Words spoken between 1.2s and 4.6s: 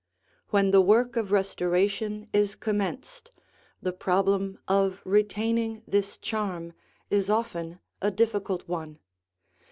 restoration is commenced, the problem